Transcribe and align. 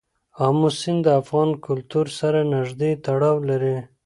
آمو 0.45 0.69
سیند 0.79 1.01
د 1.05 1.07
افغان 1.21 1.49
کلتور 1.65 2.07
سره 2.19 2.39
نږدې 2.53 2.91
تړاو 3.05 3.35
لري. 3.49 3.77